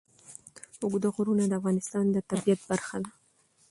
[0.81, 3.11] اوږده غرونه د افغانستان د طبیعت برخه ده.